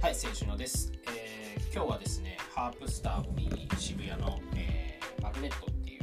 [0.00, 6.02] はい、先週のです、えー今日はですね、ハープスターを見に渋谷の、えーマグネットっていう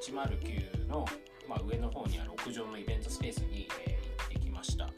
[0.00, 1.04] 109の、
[1.48, 4.88] まあ、上の方にある屋上のイベントスペースに、えー行ってきました。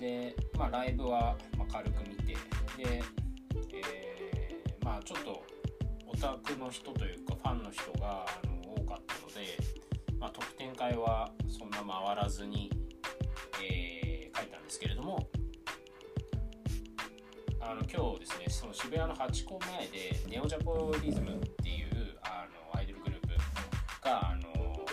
[0.00, 2.34] で、まあ、ライブは、まあ、軽く見て、
[2.76, 3.02] で、
[3.72, 5.44] えーまあ、ちょっと
[6.08, 9.56] オタクの人というかファンの人があの多かったので、
[10.18, 12.72] まあ、特典会はそんな回らずに、
[13.62, 15.28] えー書いたんですけれども、
[17.70, 23.28] あの今日ですねその渋谷のハチ公前でネオジャポリズムっていうあのアイドルグループ
[24.02, 24.86] があの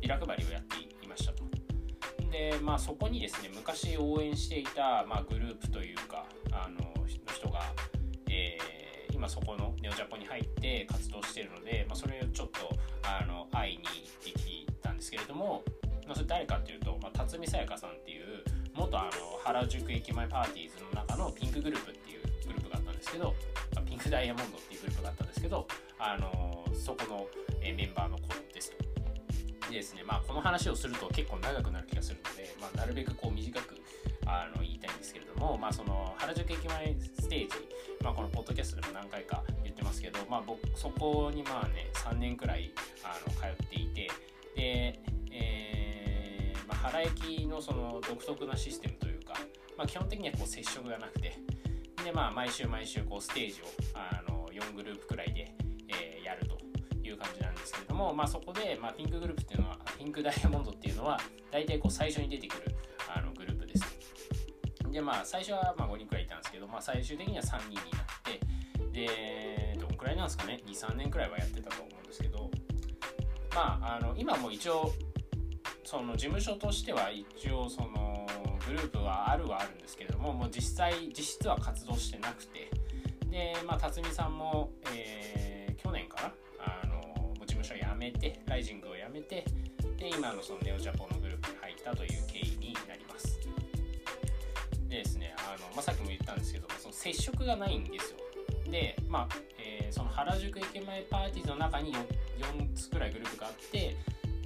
[0.00, 1.44] ビラ配りをやっていましたと。
[2.30, 7.60] でまあそこにですね昔応援していた、まあ、グループというかあのの人が、
[8.30, 8.78] えー
[9.18, 12.70] 今そこのネオジャポに入って活動しているので、まあ、それをちょっと
[13.02, 15.64] あの会いに行ってきたんですけれども、
[16.06, 18.17] まあ、それ誰かっていうと、まあ、辰巳さやかさんっていう
[18.78, 19.10] 元あの
[19.44, 23.34] 原宿駅前パーティーズの中のピンクグループっていうグループがあったんですけど、
[23.84, 25.66] ピンクダイヤモンドっていうグループがあったんですけど、
[25.98, 27.26] あのそこの、
[27.60, 28.88] えメンバーの子ですと。
[29.70, 33.76] でですね、まあ、この話をすると結構長くなる気がするので、まあ、なるべくこう短く
[34.26, 37.48] あの言いたいんですけれども、まあ、その原宿駅前ステージ、
[38.02, 42.70] まあ、このポッドキャストでも何回か言ってますけど、まあ、僕そこにまあね3年くらい
[43.04, 44.07] あの通っていて、
[47.00, 49.34] えーまあ、原駅のその独特なシステムというか、
[49.76, 51.38] まあ、基本的にはこう接触がなくて
[52.04, 55.54] で、まあ、毎週毎週こうステージをあの4グループくらいで、
[55.88, 56.58] えーやると
[57.02, 61.18] いう感じなんですけれども、まあ、そこで、まあ、ピンクグループっていうのはピンクダイヤモンドっていうのは
[61.50, 62.74] 大体こう最初に出てくる
[63.14, 63.84] あのグループです。
[64.90, 67.82] でまあ最初はま5人くらいいたんですけど、まあ、最終的には3人になっ
[68.24, 68.40] て
[68.92, 72.50] でどんくらいなんですかね？23年くらいはやってたと思うんですけど
[73.54, 74.92] まああの今も一応
[75.88, 78.26] その事務所としては一応その
[78.66, 82.70] グループはあるはあるんですけれどももう実際実質は活動してなくて。
[83.30, 86.82] でまあ辰巳さんも、えー去年かな？
[86.82, 89.46] あの事務所を辞めてライジングを辞めて
[89.96, 93.38] で今のそのネオジャポンのグループに入ったという経緯になります。
[94.88, 98.18] でですねあの、まあ、さっきも言ったんですけどその接触がないんですよ。
[98.70, 99.28] でまあ、
[99.58, 101.98] えーその原宿駅前パーティーの中に 4,
[102.72, 103.96] 4つくらいグループがあって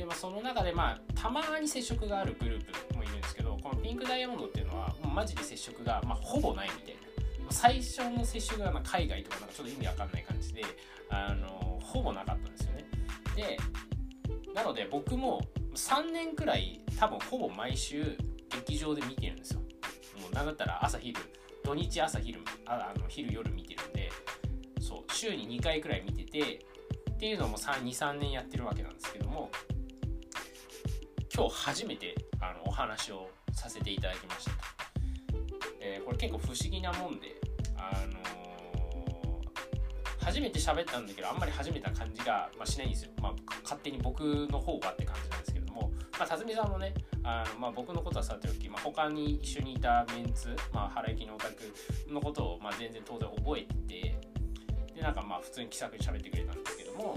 [0.03, 7.01] で、まあ、その中でまあたまに接触があるグループもいるんですけどこのピンクダイヤモンドっていうのはもうマジで接触が、まあ、ほぼないみたいな。
[7.51, 10.63] 最初の接触がま海外とかなんかちょっと意味わかんない感じで
[11.11, 12.85] あのほぼなかったんですよね。
[13.37, 13.59] で
[14.55, 15.43] なので僕も
[15.75, 18.17] 3年くらい多分ほぼ毎週
[18.49, 19.61] 劇場で見てるんですよ。
[19.61, 21.21] もうなんだったら朝昼
[21.63, 24.11] 土日朝昼ああの昼夜見てるんで
[24.81, 26.65] そう週に2回くらい見てて
[27.11, 29.51] っていうのも23年やってるわけなんですけども
[31.35, 34.51] 今日初めてあのお話をさせていただきました。
[34.51, 34.59] と、
[35.81, 37.41] えこれ結構不思議なもんで
[37.77, 38.33] あのー
[40.23, 43.33] 初めて喋ったんだけどあんまり初めてな感じが、まあ、しないんですよ、まあ、
[43.65, 46.95] 勝手に僕の方がって感じなんですけども、まあ、辰巳さんもね
[47.25, 51.55] あの、まあ、僕のことはさておき、まあ、他に一緒にいたメンツ、まあ、原駅のオタク
[52.09, 54.17] のことを、まあ、全然当然覚えてて
[54.95, 57.17] でなんかまあ普通に気さくに喋ってくれたんですけども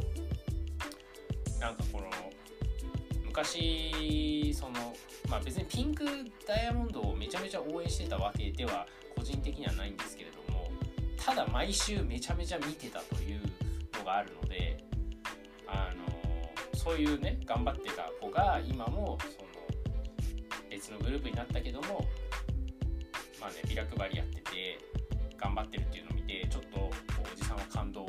[1.60, 2.10] なんかこの
[3.36, 4.96] 昔その
[5.30, 6.06] まあ別にピンク
[6.48, 10.72] ダイヤモンドをめちゃめちゃ応援してたわけでは個人的にはないんですけれども
[11.18, 13.42] ただ毎週めちゃめちゃ見てたという
[14.00, 14.78] のがあるので
[15.68, 19.48] あのそういうね頑張ってた子が今もその
[20.70, 22.08] 別のグループになったけども
[23.42, 24.80] まあねビラ配りやってて
[25.36, 28.06] 頑張ってるっていうのを見てちょっとおじさんは感動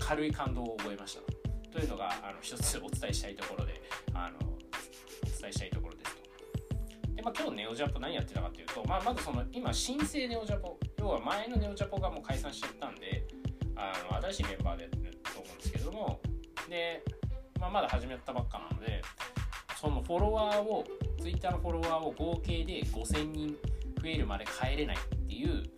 [0.00, 1.41] 軽い感動を覚えました。
[1.72, 3.80] というのがあの一つお伝えしたいところで
[4.12, 6.22] あのお伝えしたいところですと。
[7.14, 13.26] でまあ、今日ネオジャポ何やってたかというと、まあ、まずその今新生ネオジャポ要は前のネオジャポがもう解散しちゃったんで
[13.74, 16.20] あの新しいメンバーでやってると思うんですけども
[16.68, 17.02] で、
[17.58, 19.02] まあ、まだ始めたばっかなので
[19.80, 20.84] そのフォロワーを
[21.20, 23.56] Twitter のフォロワーを合計で5000人
[24.00, 25.72] 増えるまで帰れないっていうなんか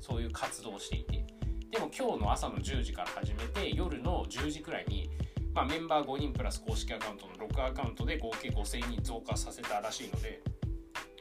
[0.00, 1.25] そういう活動をしていて
[1.70, 5.10] でも今日の朝の10時から始めて夜の10時くらいに、
[5.52, 10.40] まあ、メンバー5人プラス公式アカウントの6アカウントで合計5000人増加させたらしいので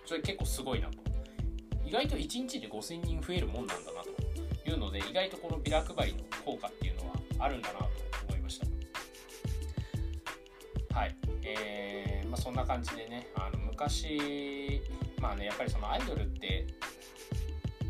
[0.05, 0.99] それ結構すごいなと。
[1.85, 7.85] 意外と1日で5000人増えるもんなんだなというので意外とこのビラ配りの効果っていうのはあるんだなと
[8.27, 8.65] 思いました。
[10.97, 11.15] はい。
[11.43, 14.81] えーまあ、そんな感じでねあの昔
[15.21, 16.65] まあねやっぱりそのアイドルって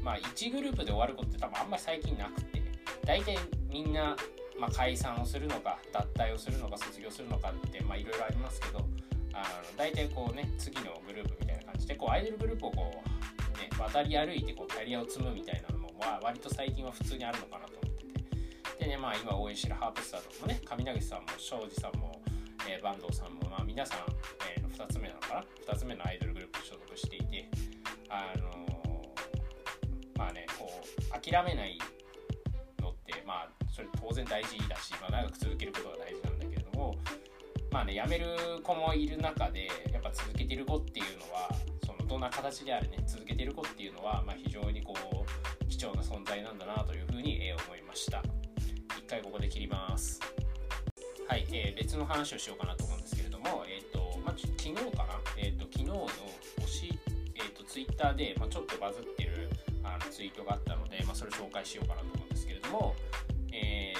[0.05, 2.61] まあ1グループで終わることって多分あんまり最近なくて
[3.03, 3.37] 大体
[3.71, 4.15] みんな、
[4.59, 8.79] まあ、解散をするのか脱退をするのか卒業するのかっていろいろありますけど
[9.33, 13.09] あの大体こうね次のグループみたいな感じでこうアイドルグループをこう
[13.55, 18.83] ね、渡り歩いてこうキャリアを積むみたいなのも、まあ、割と最近は普通にあるのかなと思ってて。
[18.83, 22.21] でねまあ今応援してるハープスターとかもね上投さんも庄司さんも、
[22.67, 23.99] えー、坂東さんも、まあ、皆さん、
[24.57, 27.49] えー、2つ目なのかな？2つ目のアイドルグループに所属していて
[28.09, 28.84] あの、
[30.25, 31.77] まあねこう諦めない
[32.81, 36.95] のってまあそれ当然大事だし、まあ、長く続けることが大事なんだけれども
[37.71, 38.25] まあね辞める
[38.63, 41.49] 子もいる中でやっぱ続けてる子っていうのは
[41.85, 48.23] そのどんな形であれね続けてる子っていうのは、まあ、非常にこう貴重な存在なんだなというふうに、え思いました。
[48.97, 50.21] 一回ここで切ります。
[51.27, 56.07] はい、えー、別の話をしようかなと思うんですけれども、えーとまあ、昨日かな、えーと、昨日の
[56.61, 56.99] 推し、
[57.35, 59.34] えーと、ツイッターで、まあ、ちょっとバズってる
[60.11, 62.95] ツイートがあったので、まあ、それ紹介しようかなと思うんですけれども、
[63.51, 63.93] え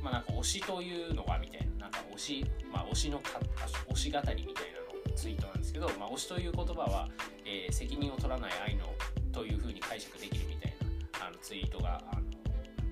[0.00, 3.40] ー、まあ、なんか推しというのはみたいななんか推し、まあ、推しのか
[3.88, 7.08] 推し語りみたいなのツイートなんですけど、まあ、推しという言葉は、
[7.44, 8.86] えー、責任を取らない愛の
[9.32, 10.74] というふうに解釈できるみたい
[11.20, 12.22] なあのツイートがあの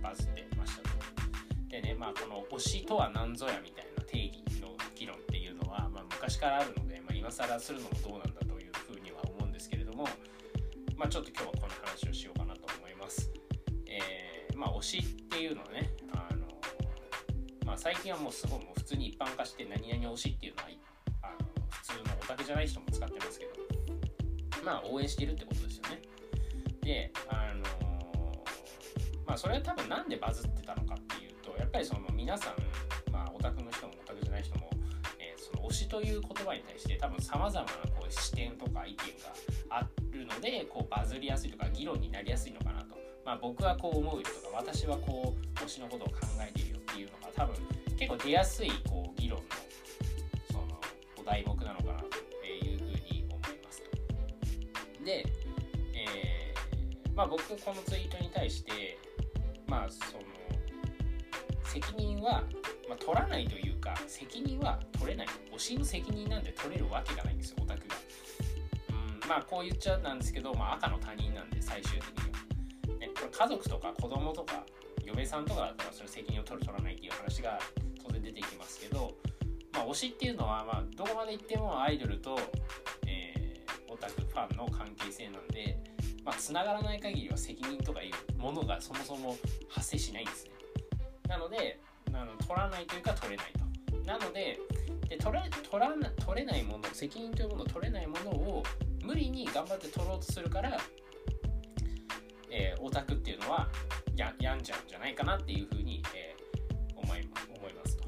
[0.02, 0.88] バズってましたと。
[1.68, 10.08] でね、まあ、この推しとは何ぞやみたいな定義の議論っていうのは、まあ、昔からあるので、まあ、今更するのもどうなんだというふうには思うんですけれども、
[10.98, 13.30] まあ、ちょっと今日はこの話をしようかなと思います。
[13.86, 16.48] えー、まあ、推しっていうのはね、あの
[17.64, 20.68] まあ、最近はもうすごいもう普通に一般化して何々推しっていうのは
[21.22, 23.52] あの普通のオタクじゃない人も使ってますけど
[24.64, 26.02] まあ応援してるってことですよね
[26.82, 27.62] であの
[29.26, 34.70] まあそれは多分なんでバズってたのかっていうとやっぱりその皆さんまあオタクの人もオタクじゃない人も、
[35.18, 42.96] えー、その推しという言葉に対して多分さまざまなこう視点とか意見があってるのでこうバズりやすいとか議論になりやすいのかなと。
[43.24, 47.56] まあ僕はこう思うよとか私はこう推しのことを考えているよっていうのが多分
[47.96, 49.44] 結構出やすいこう議論の
[50.50, 50.80] その
[51.20, 51.98] お題目なのかな
[55.08, 55.24] で、
[55.94, 58.98] えー、まあ、僕このツイートに対して
[59.66, 60.22] まあその
[61.64, 62.44] 責任は、
[62.88, 65.26] まあ、取らないというか責任は取れない。
[65.54, 67.97] 推しの責任なんで取れるわけがないんですよオタクが。
[69.28, 72.38] まあこう言っちゃなんですけど、まあ、赤の他人なんで最終的には。
[72.98, 74.64] ね、これ家族とか子供とか
[75.04, 77.58] 嫁さんとかだったらそれ責任を取る取らないっていう話が
[78.02, 79.12] 当然出てきますけど、
[79.72, 82.38] まあ、推しっていうのは、まあ、どこまでいってもアイドルと
[83.06, 85.78] えオタクファンの関係性なんで、
[86.24, 89.36] まあ、繋がらない限りは責任とかいうものがそもそも
[89.68, 90.52] 発生しないんですね。
[91.28, 91.78] なので、
[92.12, 93.68] あの取らないというか取れないと。
[94.06, 94.58] なので、
[95.08, 98.62] で取れ取らな取れないもの、責任というものを取れないものを
[99.08, 100.76] 無理に頑張って取ろうとするから、
[102.50, 103.66] えー、オタクっていうのは
[104.14, 108.04] ややんじゃうんじゃないかなっていうふうに、えー、思います思いますと。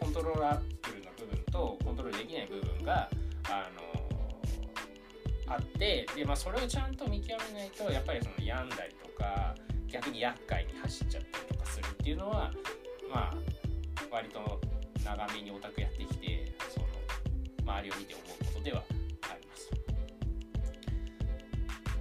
[0.00, 3.08] コントローラブルな部分とコントロールできない部分が
[3.44, 3.70] あ
[5.46, 9.54] のあってで、まあ、それをちゃんと見極めないとやっぱりその病んだりとか
[9.86, 12.50] 逆に厄介に走っちゃったりとかするっていうのは
[13.14, 13.34] まあ
[14.10, 14.60] 割と
[15.04, 16.86] 長めにオタクやってきてその
[17.62, 18.82] 周りを見て思うことでは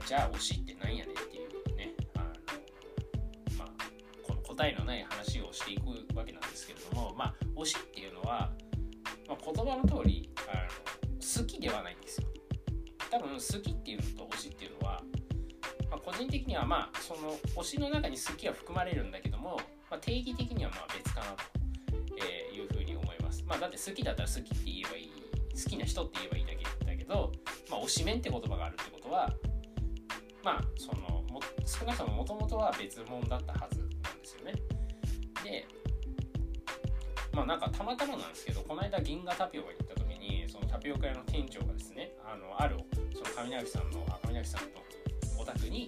[0.09, 2.25] じゃあ推しってなんやねんっていうねあの
[3.59, 3.67] まあ
[4.23, 8.49] この答えのない話をしていくわけなんですけれどもまあ推しっていうのは、
[9.27, 12.27] まあ、言葉の通りあの好きではないんですよ
[13.11, 15.03] 多分好きっていうのと推しっていうのは、
[15.91, 19.57] まあ、個人的にはまあその推しの中に好きは含まれるんだけども、
[19.91, 21.43] まあ、定義的にはまあ別かなと、
[22.17, 23.43] えいうふうに思います。
[23.45, 25.11] まあ、だって好きだったら好きって言えばいい
[25.63, 27.31] 好きな人って言えばいいだけだけど、
[27.69, 29.31] まあ、推しメンって言葉があるってことは
[30.43, 34.53] まあそのも少なくとももともとは別物だったはずなんですよね。
[35.43, 35.65] で
[37.33, 42.77] まあなんかたまたまなんですけどこの間銀河タピオカに行った時にそのタピオカ屋の店長がですねあのある
[43.13, 44.79] その上柳さんの上柳さんの
[45.39, 45.87] お宅に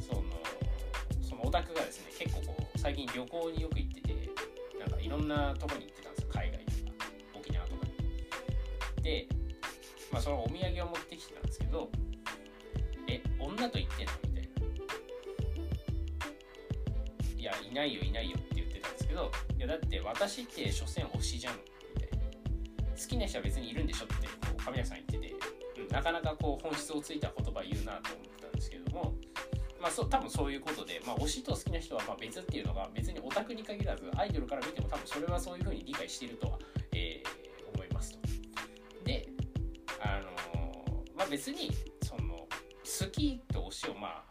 [0.00, 0.22] その
[1.20, 4.30] そのお宅がですね結構こう最近旅行によく行ってて
[4.78, 9.02] なんかいろんなとこに行ってたんですよ海外とか沖縄とかに。
[9.02, 9.28] で、
[10.12, 11.90] まあ、そのお土産を持ってきてたんですけど
[13.38, 14.54] 「女と行ってんの?」みたいな
[17.40, 21.56] 「いやいないよいないよ」って言ってたんですけど「いやだって私って所詮推しじゃん」
[21.94, 22.24] みたいな
[22.96, 24.22] 「好きな人は別にいるんでしょ」ってこ
[24.58, 25.34] う上柳さん言ってて。
[25.94, 29.14] なかなかこう本質をついた言葉言うなと思ったんですけども、
[29.80, 36.58] まあ、そ多分そういうことで、まあ、推しと好きな人はま別っていうのが別にオタクに限らずアイドルから見ても多分それはそういうふうに理解しているとは、
[36.92, 38.18] えー、思いますと。
[39.04, 39.28] で、
[40.00, 41.70] あのー、まあ、別に
[43.14, 44.24] きと推しをまあ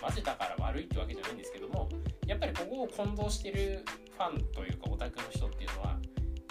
[0.00, 1.88] 混ぜたから悪いってわけじゃないんですけども
[2.26, 3.84] やっぱりここを混同してる
[4.16, 5.98] ファンというかオタクの人っていうのは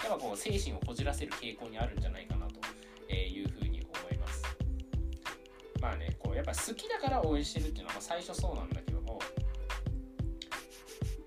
[0.02, 4.42] やっぱこう精神をこじらせる傾向にあるんじゃないかなというふうに思います。
[5.80, 9.18] まあねやっぱ好きだから応援してるっていうのは最初そうなんだけども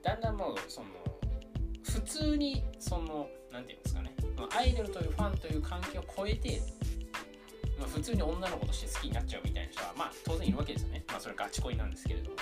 [0.04, 0.88] だんだんもうその
[1.84, 4.16] 普通にその何て言うんですかね
[4.58, 6.62] アイドルというファンという関係を超えて、
[7.80, 11.04] まあ、普通に女の子として好きになっちゃうみたいな人はまあ当然いるわけですよね。
[11.08, 12.38] まあそれガチ恋なんですけれども。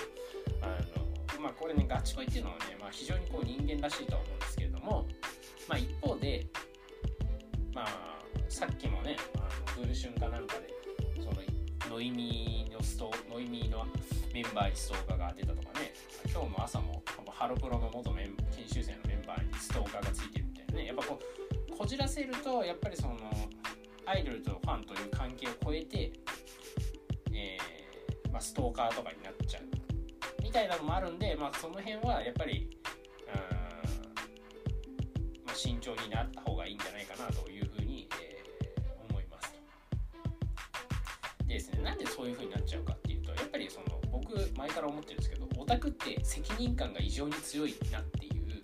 [0.62, 0.66] あ
[0.98, 1.04] の
[1.40, 5.06] まあこれねガチ恋っていうのはね、まあ、非常にこう人間らしいとは思うんですけれども
[5.68, 6.46] まあ一方で
[7.74, 7.88] まあ
[8.48, 9.38] さっきもねあ
[9.76, 10.72] のブルシュンかなんかで
[11.22, 11.36] その
[11.90, 13.86] ノイミのストノイミの
[14.32, 15.92] メンバーにストーカーが出たとかね
[16.32, 21.20] 今日も朝もハロプロの元メン研修生のメンバーにストーカーがついてるみたいなねやっぱこ
[21.72, 23.18] うこじらせるとやっぱりその
[24.06, 26.12] アイドルとファンという関係を超えて、
[27.32, 29.62] えー、まあ、ストーカーとかになっちゃう
[30.42, 32.68] みたいなのもあるんで、まあ、その辺はやっぱり
[35.44, 39.58] まあ、慎重になった方がいいんじゃないかなというふうに、えー、思いますと。
[41.46, 48.60] でですねなんでそういうふうになっちゃうかっていうとやっぱりその僕前から思ってるんですけどオタクって責任感が異常に強いなっていう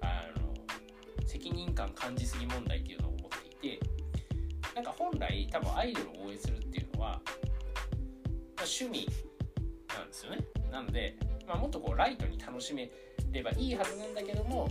[0.00, 3.97] あの責任感感じすぎ問題っていうのを思っていて
[4.78, 7.20] なんか本来多分アイドルを応援するっていうのは、まあ、
[8.58, 9.08] 趣味
[9.92, 10.38] なんですよね
[10.70, 11.16] なので、
[11.48, 12.88] まあ、もっとこうライトに楽しめ
[13.32, 14.68] ればいいはずなんだけども、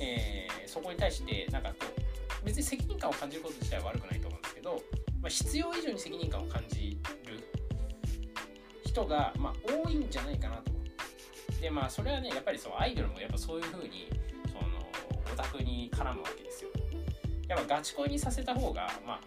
[0.00, 1.74] えー、そこに対してなんかこ
[2.42, 4.80] う別に責任感を感じること自体は悪くないと思うんですけど、
[5.20, 7.38] まあ、必要以上に責任感を感じる
[8.86, 10.72] 人が、まあ、多いんじゃないかなと。
[11.60, 14.08] でまあそれはねやっぱりそうアイドルもやっぱそういう風に
[14.48, 14.60] その
[15.34, 16.69] オタクに絡むわけですよ。
[17.50, 19.20] やっぱガチ恋にさせた方がまあ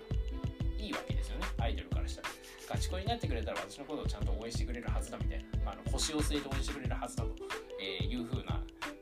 [0.81, 2.29] いいわけですよねアイドルからしたら。
[2.69, 7.29] ガチ恋になってくれたら私のことをちゃんと応援してくれるはずだみたいな、まあ、あの腰を据えて応援してくれるはずだと、
[7.79, 8.53] えいう風な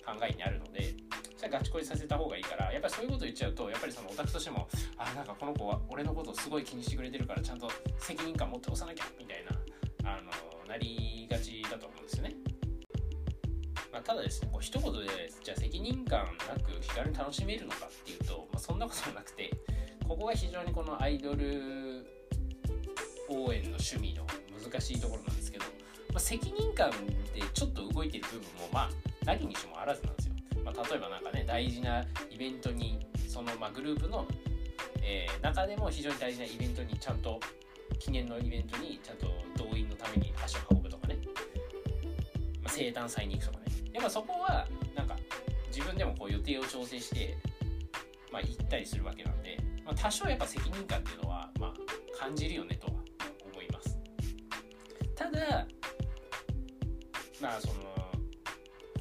[0.04, 0.96] 考えにあるので
[1.38, 9.46] それガチ恋させた方がいいからやっぱりそういうこと言っちゃうとやっぱりそのオタクとしてもあなんかこの子は俺のことをすごい気にしてくれてるからちゃんと責任感持って押さなきゃみたい
[10.04, 12.51] なあのなりがちだと思うんですよね。
[13.92, 15.00] まあ、ただですねこう一言で
[15.44, 19.52] じゃあ責任感なく気軽に楽しめるのかっていうと、まあ、そんなことはなくて
[20.08, 22.06] ここが非常にこのアイドル
[23.30, 24.26] 応援の趣味の
[24.62, 25.66] 難しいところなんですけど、
[26.10, 26.92] まあ、責任感
[27.34, 28.90] でちょっと動いてる部分もまあ
[29.26, 30.34] 何にしもあらずなんですよ。
[30.64, 34.26] まあ、例えば何かね大事なイベントにそのまあグループの、
[35.02, 37.40] えー、中でも非常に大事なイベントにちゃんと
[38.00, 39.28] 記念のイベントにちゃんと
[39.64, 41.18] 動員のために足を運ぶとかね、
[42.62, 43.61] まあ、生誕祭に行くとか
[43.94, 45.16] やっぱそこはなんか
[45.68, 47.38] 自分でもこう予定を調整して、
[48.32, 51.74] まあ、行ったりするわけなんで、まあ、多少やっぱ責任感っていうのは、まあ、
[52.18, 52.94] 感じるよねとは
[53.52, 53.98] 思います。
[55.16, 55.68] ただ
[57.42, 57.74] まあその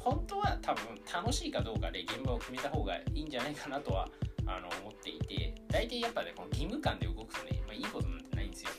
[0.01, 0.83] 本当は多分
[1.13, 4.09] 楽しいかどうかで現場を決めた方がいいんじゃないかなとは
[4.47, 8.71] あの思っていて大体やっぱねこの義務感で動くとね、まあ、いいことなんてないんですよ。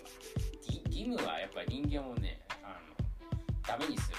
[0.86, 2.96] 義務はやっぱ人間をねあの
[3.68, 4.18] ダメにする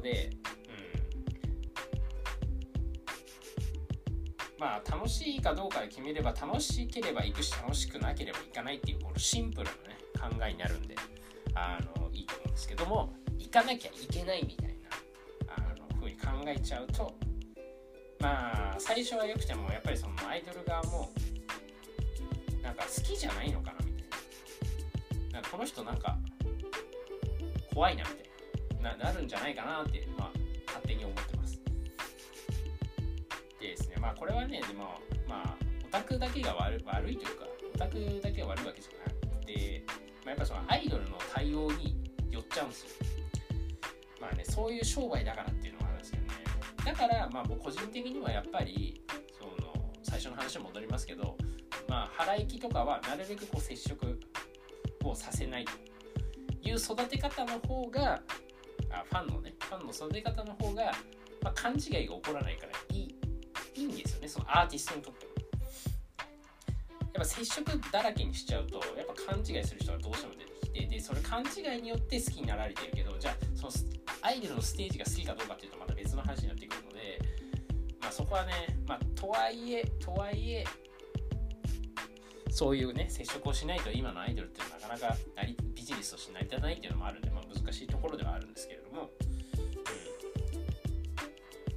[0.00, 0.30] で
[4.56, 4.58] うん。
[4.58, 9.78] まあ楽しいかどうかで決めれば楽しければ行くし楽しくなければ行かないっていうこのシンプルなね
[10.18, 10.94] 考えになるんで
[11.54, 14.74] あのいいと思うんですけども行かなきゃいけないみたいな
[15.56, 17.14] あの風に考えちゃうと
[18.20, 21.10] まあ最初は良くてもやっぱりそのアイドル側も
[22.62, 24.08] なんか好きじゃないのかなみたい
[25.32, 25.32] な。
[25.32, 26.18] なんかこの人なんか
[27.72, 28.29] 怖いなみたいな。
[28.82, 30.30] ななるんじゃないかなって、まあ、
[30.66, 31.60] 勝手に思ってます。
[33.60, 37.44] でですねまあこれはねでもまあオタクだけが悪悪いというか
[37.74, 39.84] オタクだけが悪いわけじゃなくて、
[40.24, 41.96] まあ、やっぱそのアイドルの対応に
[42.30, 42.88] 寄っちゃうんですよ。
[44.20, 46.30] まあねそういう商売だからっていうのがあるんですけどね。
[46.84, 49.02] だからまあ僕個人的にはやっぱり
[49.38, 49.72] その
[50.02, 51.36] 最初の話に戻りますけど
[51.88, 54.20] まあ腹行きとかはなるべくこう接触
[55.04, 55.72] をさせないと。
[56.62, 58.20] いう育て方の方が
[58.90, 60.92] あファンのねファンの育て方の方が、
[61.42, 63.14] まあ、勘違いが起こらないからいい
[63.74, 65.32] いいんですよねそのアーティストにとっても
[66.98, 73.72] やっぱ接触だらけにしちゃうとやっぱ勘違いする人がどうしても出てきてでそれ勘違いによって好きになられてるけどじゃあその
[74.22, 77.18] アイドルのステージが好きかどうかっていうとまた別の話になってくるので
[78.00, 78.52] まあそこはね
[78.86, 80.64] まあとはいえとはいえ
[82.50, 85.56] そういうね接触をしないと今のアイドルっていうのはなかなかなり
[85.90, 89.04] ジネスとして成り立たないっていうのもあるんで、まあ、難しいところではあるんですけれども、う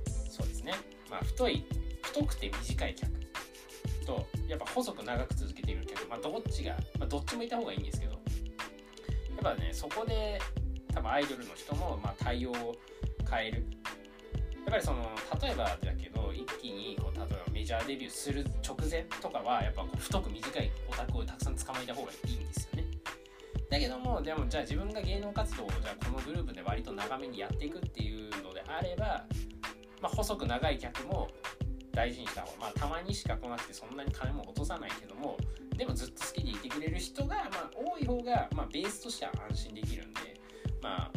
[0.09, 0.73] ん、そうですね。
[1.09, 1.65] まあ太い
[2.01, 3.11] 太くて短い客
[4.05, 8.13] とやっぱ細く長く続けている客、まあ、どっちが、まあ、どっちもいた方がいいんですけど。
[8.13, 8.19] や
[9.51, 10.39] っぱねそこで
[10.93, 12.75] 多分アイドルの人もまあ対応を
[13.29, 13.65] 変える。
[14.53, 22.82] やっぱりその例えばだけど一気にこう例えばメジャーデビューする直前とかはやっぱこう太く短いオタクをたくさん捕まえた方がいいんですよね。
[23.73, 29.25] だけどもでもじゃあ自分が芸能活動をじゃあこのグループで割と長めにやっていくっていうのであれば、
[29.99, 31.27] まあ、細く長い客も
[31.91, 35.37] 大事にした方がまあたまにしか来なくてそんなに金も落とさないけども
[35.75, 40.19] でもずっと好きでいてくれる人が、まあ、多い方が、まあ、ベースとしては安心できるんで
[40.79, 41.11] まあ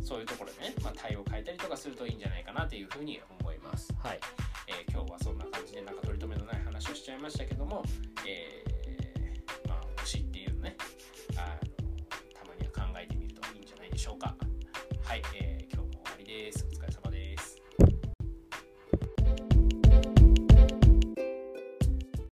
[0.00, 3.94] そういうところでね、まあ、対応を変えたりとかするといいんじゃないかなというふうに思います。
[4.02, 4.18] はい
[4.66, 7.84] えー今日はそんな感じでなんか取り留めのない話をしちゃいましたけども、
[8.26, 8.71] えー
[14.02, 14.34] しょうか。
[15.04, 16.71] はい、えー、今日も終わりです。